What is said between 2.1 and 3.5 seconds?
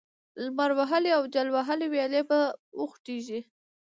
به وخوټېږي،